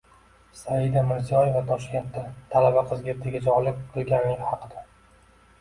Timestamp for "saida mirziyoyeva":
0.59-1.61